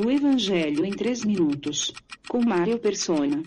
O 0.00 0.08
Evangelho 0.12 0.86
em 0.86 0.92
3 0.92 1.24
minutos, 1.24 1.92
com 2.28 2.40
Mário 2.40 2.78
Persona. 2.78 3.42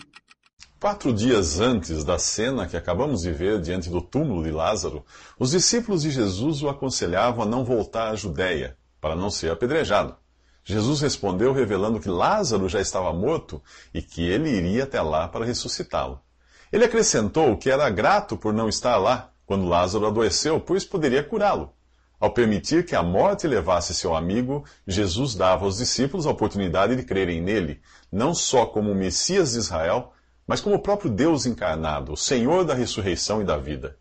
Quatro 0.78 1.10
dias 1.10 1.58
antes 1.58 2.04
da 2.04 2.18
cena 2.18 2.68
que 2.68 2.76
acabamos 2.76 3.22
de 3.22 3.32
ver 3.32 3.58
diante 3.58 3.88
do 3.88 4.02
túmulo 4.02 4.44
de 4.44 4.50
Lázaro, 4.50 5.02
os 5.38 5.52
discípulos 5.52 6.02
de 6.02 6.10
Jesus 6.10 6.62
o 6.62 6.68
aconselhavam 6.68 7.42
a 7.42 7.48
não 7.48 7.64
voltar 7.64 8.10
à 8.10 8.16
Judéia, 8.16 8.76
para 9.00 9.16
não 9.16 9.30
ser 9.30 9.50
apedrejado. 9.50 10.14
Jesus 10.62 11.00
respondeu 11.00 11.54
revelando 11.54 11.98
que 11.98 12.10
Lázaro 12.10 12.68
já 12.68 12.82
estava 12.82 13.14
morto 13.14 13.62
e 13.94 14.02
que 14.02 14.20
ele 14.20 14.50
iria 14.50 14.84
até 14.84 15.00
lá 15.00 15.28
para 15.28 15.46
ressuscitá-lo. 15.46 16.20
Ele 16.70 16.84
acrescentou 16.84 17.56
que 17.56 17.70
era 17.70 17.88
grato 17.88 18.36
por 18.36 18.52
não 18.52 18.68
estar 18.68 18.98
lá 18.98 19.32
quando 19.46 19.66
Lázaro 19.66 20.06
adoeceu, 20.06 20.60
pois 20.60 20.84
poderia 20.84 21.24
curá-lo. 21.24 21.72
Ao 22.22 22.30
permitir 22.30 22.86
que 22.86 22.94
a 22.94 23.02
morte 23.02 23.48
levasse 23.48 23.92
seu 23.92 24.14
amigo, 24.14 24.64
Jesus 24.86 25.34
dava 25.34 25.64
aos 25.64 25.78
discípulos 25.78 26.24
a 26.24 26.30
oportunidade 26.30 26.94
de 26.94 27.02
crerem 27.02 27.42
nele, 27.42 27.80
não 28.12 28.32
só 28.32 28.64
como 28.64 28.92
o 28.92 28.94
Messias 28.94 29.54
de 29.54 29.58
Israel, 29.58 30.12
mas 30.46 30.60
como 30.60 30.76
o 30.76 30.78
próprio 30.78 31.10
Deus 31.10 31.46
encarnado, 31.46 32.12
o 32.12 32.16
Senhor 32.16 32.64
da 32.64 32.74
ressurreição 32.74 33.42
e 33.42 33.44
da 33.44 33.56
vida. 33.56 33.96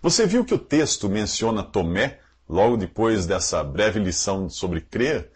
Você 0.00 0.28
viu 0.28 0.44
que 0.44 0.54
o 0.54 0.58
texto 0.60 1.08
menciona 1.08 1.64
Tomé, 1.64 2.20
logo 2.48 2.76
depois 2.76 3.26
dessa 3.26 3.64
breve 3.64 3.98
lição 3.98 4.48
sobre 4.48 4.80
crer? 4.80 5.32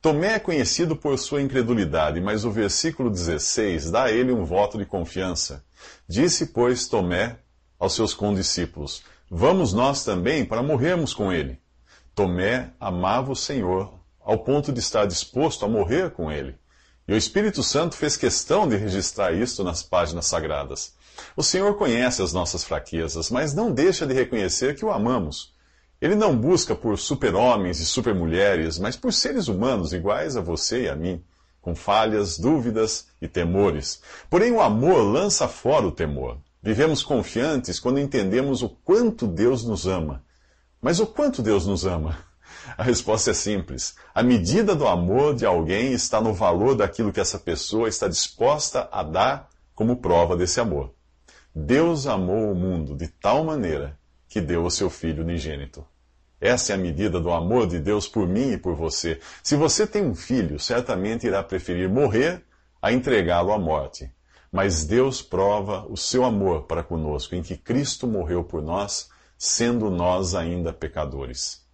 Tomé 0.00 0.34
é 0.34 0.38
conhecido 0.38 0.94
por 0.94 1.18
sua 1.18 1.42
incredulidade, 1.42 2.20
mas 2.20 2.44
o 2.44 2.52
versículo 2.52 3.10
16 3.10 3.90
dá 3.90 4.04
a 4.04 4.12
ele 4.12 4.30
um 4.30 4.44
voto 4.44 4.78
de 4.78 4.86
confiança. 4.86 5.64
Disse, 6.08 6.46
pois, 6.46 6.86
Tomé 6.86 7.38
aos 7.76 7.96
seus 7.96 8.14
condiscípulos: 8.14 9.02
Vamos 9.28 9.72
nós 9.72 10.04
também 10.04 10.44
para 10.44 10.62
morrermos 10.62 11.12
com 11.12 11.32
ele. 11.32 11.60
Tomé 12.14 12.70
amava 12.78 13.32
o 13.32 13.36
Senhor 13.36 13.94
ao 14.20 14.38
ponto 14.38 14.70
de 14.70 14.80
estar 14.80 15.06
disposto 15.06 15.64
a 15.64 15.68
morrer 15.68 16.10
com 16.10 16.30
ele. 16.30 16.54
E 17.08 17.14
o 17.14 17.16
Espírito 17.16 17.62
Santo 17.62 17.96
fez 17.96 18.18
questão 18.18 18.68
de 18.68 18.76
registrar 18.76 19.32
isto 19.32 19.64
nas 19.64 19.82
páginas 19.82 20.26
sagradas. 20.26 20.94
O 21.34 21.42
Senhor 21.42 21.74
conhece 21.78 22.20
as 22.20 22.32
nossas 22.32 22.64
fraquezas, 22.64 23.30
mas 23.30 23.54
não 23.54 23.72
deixa 23.72 24.06
de 24.06 24.12
reconhecer 24.12 24.76
que 24.76 24.84
o 24.84 24.92
amamos. 24.92 25.54
Ele 26.02 26.14
não 26.14 26.36
busca 26.36 26.74
por 26.74 26.98
super-homens 26.98 27.80
e 27.80 27.86
super-mulheres, 27.86 28.78
mas 28.78 28.94
por 28.94 29.12
seres 29.12 29.48
humanos 29.48 29.94
iguais 29.94 30.36
a 30.36 30.42
você 30.42 30.82
e 30.82 30.88
a 30.90 30.94
mim, 30.94 31.24
com 31.62 31.74
falhas, 31.74 32.38
dúvidas 32.38 33.06
e 33.22 33.28
temores. 33.28 34.02
Porém, 34.28 34.52
o 34.52 34.60
amor 34.60 35.00
lança 35.00 35.48
fora 35.48 35.86
o 35.86 35.92
temor. 35.92 36.36
Vivemos 36.62 37.02
confiantes 37.02 37.80
quando 37.80 37.98
entendemos 37.98 38.62
o 38.62 38.68
quanto 38.68 39.26
Deus 39.26 39.64
nos 39.64 39.86
ama 39.86 40.22
mas 40.82 40.98
o 40.98 41.06
quanto 41.06 41.40
Deus 41.40 41.64
nos 41.64 41.86
ama? 41.86 42.18
A 42.76 42.82
resposta 42.82 43.30
é 43.30 43.34
simples. 43.34 43.94
A 44.12 44.22
medida 44.22 44.74
do 44.74 44.86
amor 44.86 45.34
de 45.34 45.46
alguém 45.46 45.92
está 45.92 46.20
no 46.20 46.34
valor 46.34 46.74
daquilo 46.74 47.12
que 47.12 47.20
essa 47.20 47.38
pessoa 47.38 47.88
está 47.88 48.08
disposta 48.08 48.88
a 48.90 49.02
dar 49.04 49.48
como 49.74 49.96
prova 49.96 50.36
desse 50.36 50.60
amor. 50.60 50.92
Deus 51.54 52.06
amou 52.06 52.50
o 52.50 52.54
mundo 52.54 52.96
de 52.96 53.06
tal 53.06 53.44
maneira 53.44 53.96
que 54.28 54.40
deu 54.40 54.64
o 54.64 54.70
seu 54.70 54.90
Filho 54.90 55.22
unigênito. 55.22 55.86
Essa 56.40 56.72
é 56.72 56.74
a 56.74 56.78
medida 56.78 57.20
do 57.20 57.30
amor 57.30 57.68
de 57.68 57.78
Deus 57.78 58.08
por 58.08 58.26
mim 58.26 58.52
e 58.52 58.58
por 58.58 58.74
você. 58.74 59.20
Se 59.40 59.54
você 59.54 59.86
tem 59.86 60.04
um 60.04 60.14
filho, 60.14 60.58
certamente 60.58 61.28
irá 61.28 61.42
preferir 61.44 61.88
morrer 61.88 62.42
a 62.80 62.92
entregá-lo 62.92 63.52
à 63.52 63.58
morte. 63.58 64.10
Mas 64.50 64.84
Deus 64.84 65.22
prova 65.22 65.86
o 65.88 65.96
seu 65.96 66.24
amor 66.24 66.64
para 66.64 66.82
conosco 66.82 67.36
em 67.36 67.42
que 67.42 67.56
Cristo 67.56 68.08
morreu 68.08 68.42
por 68.42 68.60
nós 68.60 69.08
sendo 69.44 69.90
nós 69.90 70.36
ainda 70.36 70.72
pecadores. 70.72 71.66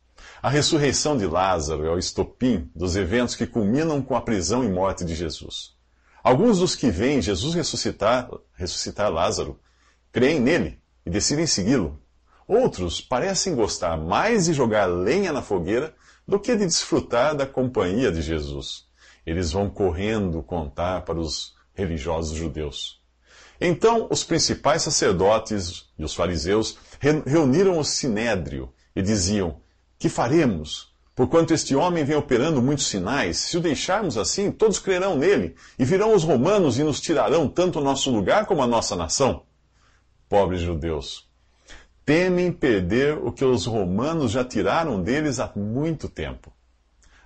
A 0.42 0.48
ressurreição 0.48 1.19
de 1.19 1.27
Lázaro 1.27 1.84
é 1.84 1.91
o 1.91 1.98
estopim 1.98 2.70
dos 2.75 2.97
eventos 2.97 3.36
que 3.36 3.47
culminam 3.47 4.00
com 4.00 4.16
a 4.16 4.22
prisão 4.22 4.64
e 4.64 4.70
morte 4.70 5.05
de 5.05 5.14
Jesus. 5.14 5.77
Alguns 6.25 6.60
dos 6.60 6.75
que 6.75 6.91
veem 6.91 7.20
Jesus 7.20 7.55
ressuscitar, 7.55 8.30
ressuscitar 8.55 9.12
Lázaro 9.12 9.60
creem 10.10 10.41
nele 10.41 10.80
e 11.05 11.10
decidem 11.10 11.47
segui-lo. 11.47 12.00
Outros 12.47 13.03
parecem 13.03 13.54
gostar 13.54 13.98
mais 13.98 14.47
de 14.47 14.54
jogar 14.54 14.87
lenha 14.87 15.31
na 15.31 15.42
fogueira 15.42 15.94
do 16.26 16.41
que 16.41 16.56
de 16.56 16.65
desfrutar 16.65 17.37
da 17.37 17.47
companhia 17.47 18.10
de 18.10 18.22
Jesus. 18.22 18.87
Eles 19.26 19.53
vão 19.53 19.69
correndo 19.69 20.42
contar 20.42 21.03
para 21.03 21.19
os 21.19 21.54
religiosos 21.75 22.34
judeus. 22.34 22.98
Então 23.60 24.09
os 24.10 24.25
principais 24.25 24.81
sacerdotes 24.81 25.84
e 25.98 26.04
os 26.04 26.15
fariseus 26.15 26.78
reuniram 27.00 27.78
o 27.78 27.84
sinédrio 27.84 28.72
e 28.94 29.03
diziam: 29.03 29.60
Que 29.98 30.09
faremos? 30.09 30.94
Porquanto 31.14 31.53
este 31.53 31.75
homem 31.75 32.04
vem 32.04 32.16
operando 32.16 32.62
muitos 32.62 32.86
sinais, 32.86 33.38
se 33.38 33.56
o 33.56 33.60
deixarmos 33.60 34.16
assim, 34.16 34.53
todos 34.53 34.78
crerão 34.78 35.16
nele, 35.16 35.56
e 35.76 35.84
virão 35.84 36.14
os 36.14 36.22
romanos 36.22 36.78
e 36.78 36.84
nos 36.84 37.00
tirarão 37.00 37.48
tanto 37.48 37.81
o 37.81 37.82
nosso 37.82 38.10
lugar 38.10 38.47
como 38.47 38.62
a 38.62 38.66
nossa 38.66 38.94
nação. 38.94 39.42
Pobres 40.28 40.60
judeus, 40.60 41.28
temem 42.04 42.50
perder 42.50 43.19
o 43.19 43.30
que 43.32 43.44
os 43.44 43.66
romanos 43.66 44.32
já 44.32 44.44
tiraram 44.44 45.03
deles 45.03 45.38
há 45.41 45.53
muito 45.54 46.09
tempo. 46.09 46.53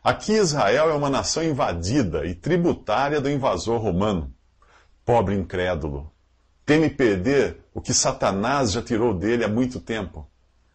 Aqui 0.03 0.33
Israel 0.33 0.91
é 0.91 0.94
uma 0.94 1.09
nação 1.09 1.44
invadida 1.44 2.27
e 2.27 2.34
tributária 2.34 3.21
do 3.21 3.31
invasor 3.31 3.81
romano. 3.81 4.34
Pobre 5.04 5.37
incrédulo, 5.37 6.12
teme 6.65 6.89
perder 6.89 7.62
o 7.75 7.81
que 7.81 7.93
Satanás 7.93 8.73
já 8.73 8.83
tirou 8.83 9.15
dele 9.15 9.45
há 9.45 9.49
muito 9.49 9.81
tempo. 9.81 10.27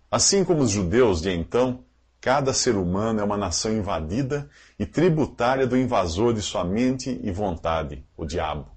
Assim 0.09 0.43
como 0.43 0.61
os 0.61 0.71
judeus 0.71 1.21
de 1.21 1.31
então, 1.31 1.83
cada 2.21 2.53
ser 2.53 2.75
humano 2.75 3.19
é 3.19 3.23
uma 3.23 3.37
nação 3.37 3.73
invadida 3.73 4.49
e 4.79 4.85
tributária 4.85 5.67
do 5.67 5.77
invasor 5.77 6.33
de 6.33 6.41
sua 6.41 6.63
mente 6.63 7.19
e 7.23 7.31
vontade, 7.31 8.03
o 8.15 8.25
diabo. 8.25 8.69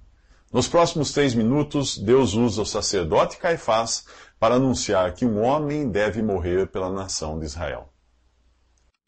Nos 0.53 0.66
próximos 0.66 1.12
três 1.12 1.34
minutos, 1.34 1.97
Deus 1.97 2.34
usa 2.34 2.62
o 2.62 2.66
sacerdote 2.66 3.38
Caifás 3.38 4.04
para 4.38 4.56
anunciar 4.56 5.15
que 5.15 5.25
um 5.25 5.43
homem 5.43 5.88
deve 5.88 6.22
morrer 6.22 6.66
pela 6.66 6.91
nação 6.91 7.38
de 7.38 7.47
Israel. 7.47 7.88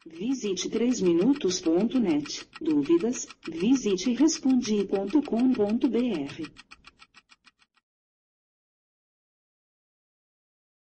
Visite 0.07 0.69
3minutos.net. 0.69 2.47
Dúvidas? 2.61 3.27
Visite 3.49 4.13
respondi.com.br. 4.13 6.72